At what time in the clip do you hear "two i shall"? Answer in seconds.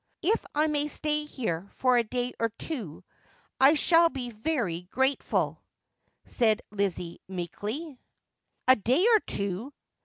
2.49-4.09